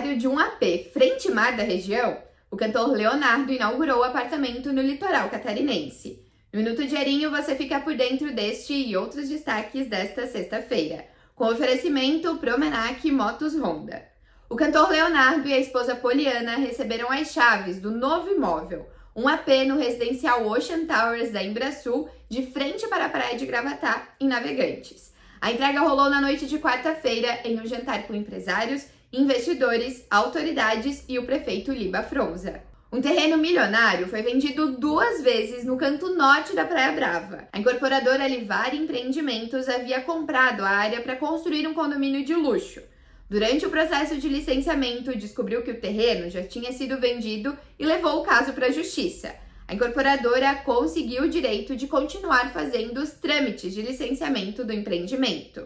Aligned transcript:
proprietário 0.00 0.16
de 0.16 0.26
um 0.26 0.38
AP 0.38 0.92
frente-mar 0.92 1.56
da 1.56 1.62
região, 1.62 2.16
o 2.50 2.56
cantor 2.56 2.88
Leonardo 2.88 3.52
inaugurou 3.52 3.98
o 3.98 4.04
apartamento 4.04 4.72
no 4.72 4.80
litoral 4.80 5.28
catarinense. 5.28 6.24
No 6.52 6.60
Minuto 6.60 6.86
Diarinho 6.86 7.30
você 7.30 7.54
fica 7.54 7.78
por 7.80 7.94
dentro 7.94 8.32
deste 8.32 8.72
e 8.72 8.96
outros 8.96 9.28
destaques 9.28 9.88
desta 9.88 10.26
sexta-feira, 10.26 11.04
com 11.34 11.44
oferecimento 11.44 12.36
Promenac 12.38 13.10
Motos 13.10 13.54
Honda. 13.54 14.02
O 14.48 14.56
cantor 14.56 14.90
Leonardo 14.90 15.46
e 15.46 15.52
a 15.52 15.58
esposa 15.58 15.94
Poliana 15.94 16.56
receberam 16.56 17.10
as 17.12 17.32
chaves 17.32 17.78
do 17.78 17.90
novo 17.90 18.30
imóvel, 18.30 18.88
um 19.14 19.28
AP 19.28 19.48
no 19.66 19.78
residencial 19.78 20.46
Ocean 20.46 20.86
Towers 20.86 21.30
da 21.30 21.42
Embrasul, 21.42 22.08
de 22.28 22.46
frente 22.46 22.88
para 22.88 23.06
a 23.06 23.10
praia 23.10 23.36
de 23.36 23.44
Gravatá, 23.44 24.08
em 24.18 24.26
Navegantes. 24.26 25.12
A 25.40 25.52
entrega 25.52 25.80
rolou 25.80 26.08
na 26.08 26.20
noite 26.20 26.46
de 26.46 26.58
quarta-feira 26.58 27.40
em 27.44 27.60
um 27.60 27.66
jantar 27.66 28.04
com 28.04 28.14
empresários, 28.14 28.86
investidores, 29.12 30.06
autoridades 30.08 31.04
e 31.08 31.18
o 31.18 31.24
prefeito 31.24 31.72
Liba 31.72 32.02
Frouza. 32.02 32.62
Um 32.92 33.00
terreno 33.00 33.36
milionário 33.36 34.06
foi 34.06 34.22
vendido 34.22 34.72
duas 34.78 35.20
vezes 35.22 35.64
no 35.64 35.76
canto 35.76 36.14
norte 36.14 36.54
da 36.54 36.64
Praia 36.64 36.92
Brava. 36.92 37.48
A 37.52 37.58
incorporadora 37.58 38.28
Livar 38.28 38.74
Empreendimentos 38.74 39.68
havia 39.68 40.00
comprado 40.00 40.62
a 40.62 40.68
área 40.68 41.00
para 41.00 41.16
construir 41.16 41.66
um 41.66 41.74
condomínio 41.74 42.24
de 42.24 42.34
luxo. 42.34 42.80
Durante 43.28 43.66
o 43.66 43.70
processo 43.70 44.16
de 44.16 44.28
licenciamento, 44.28 45.16
descobriu 45.16 45.62
que 45.62 45.70
o 45.70 45.80
terreno 45.80 46.30
já 46.30 46.42
tinha 46.42 46.72
sido 46.72 46.98
vendido 46.98 47.56
e 47.78 47.84
levou 47.84 48.20
o 48.20 48.24
caso 48.24 48.52
para 48.52 48.66
a 48.66 48.72
justiça. 48.72 49.34
A 49.66 49.74
incorporadora 49.74 50.54
conseguiu 50.56 51.24
o 51.24 51.28
direito 51.28 51.76
de 51.76 51.86
continuar 51.86 52.52
fazendo 52.52 52.98
os 52.98 53.10
trâmites 53.10 53.72
de 53.72 53.82
licenciamento 53.82 54.64
do 54.64 54.72
empreendimento. 54.72 55.64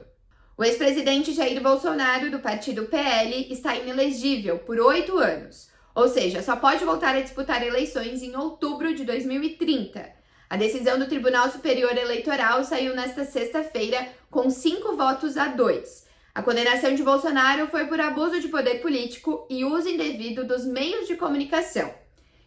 O 0.57 0.63
ex-presidente 0.63 1.33
Jair 1.33 1.61
Bolsonaro, 1.61 2.31
do 2.31 2.39
partido 2.39 2.85
PL, 2.85 3.49
está 3.51 3.75
inelegível 3.75 4.57
por 4.61 4.79
oito 4.79 5.19
anos, 5.19 5.69
ou 5.93 6.07
seja, 6.07 6.45
só 6.45 6.55
pode 6.55 6.85
voltar 6.85 7.17
a 7.17 7.21
disputar 7.21 7.67
eleições 7.67 8.23
em 8.23 8.37
outubro 8.37 8.95
de 8.95 9.05
2030. 9.05 10.09
A 10.49 10.57
decisão 10.57 10.97
do 10.97 11.09
Tribunal 11.09 11.51
Superior 11.51 11.99
Eleitoral 11.99 12.63
saiu 12.63 12.95
nesta 12.95 13.25
sexta-feira 13.25 14.07
com 14.31 14.49
cinco 14.49 14.95
votos 14.95 15.37
a 15.37 15.49
dois. 15.49 16.07
A 16.33 16.41
condenação 16.41 16.95
de 16.95 17.03
Bolsonaro 17.03 17.67
foi 17.67 17.87
por 17.87 18.01
abuso 18.01 18.41
de 18.41 18.47
poder 18.47 18.81
político 18.81 19.49
e 19.51 19.65
uso 19.65 19.89
indevido 19.89 20.45
dos 20.45 20.65
meios 20.65 21.09
de 21.09 21.17
comunicação. 21.17 21.93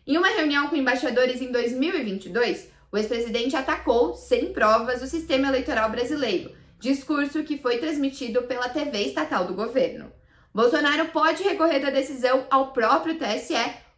Em 0.07 0.17
uma 0.17 0.29
reunião 0.29 0.69
com 0.69 0.77
embaixadores 0.77 1.41
em 1.41 1.51
2022, 1.51 2.69
o 2.89 2.97
ex-presidente 2.97 3.57
atacou, 3.57 4.15
sem 4.15 4.53
provas, 4.53 5.01
o 5.01 5.07
sistema 5.07 5.49
eleitoral 5.49 5.89
brasileiro, 5.89 6.55
discurso 6.79 7.43
que 7.43 7.57
foi 7.57 7.77
transmitido 7.77 8.43
pela 8.43 8.69
TV 8.69 9.03
estatal 9.03 9.45
do 9.45 9.53
governo. 9.53 10.11
Bolsonaro 10.53 11.09
pode 11.09 11.43
recorrer 11.43 11.79
da 11.79 11.89
decisão 11.89 12.45
ao 12.49 12.71
próprio 12.71 13.17
TSE 13.17 13.55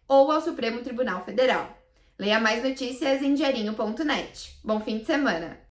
ou 0.07 0.31
ao 0.31 0.41
Supremo 0.41 0.81
Tribunal 0.81 1.23
Federal. 1.23 1.77
Leia 2.17 2.39
mais 2.39 2.63
notícias 2.63 3.21
em 3.21 3.33
diarinho.net. 3.33 4.59
Bom 4.63 4.79
fim 4.81 4.99
de 4.99 5.05
semana! 5.05 5.59